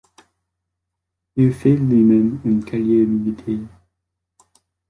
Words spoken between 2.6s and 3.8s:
carrière militaire.